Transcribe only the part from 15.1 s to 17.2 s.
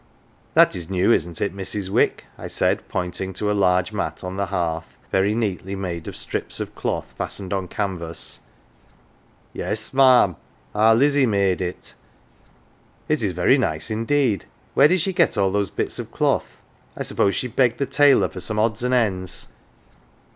get all those bits of cloth? I